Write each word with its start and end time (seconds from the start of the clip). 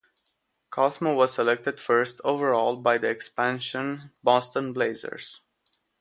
Cosmo 0.71 1.13
was 1.13 1.31
selected 1.31 1.79
first 1.79 2.21
overall 2.23 2.75
by 2.75 2.97
the 2.97 3.05
expansion 3.07 4.09
Boston 4.23 4.73
Blazers. 4.73 5.41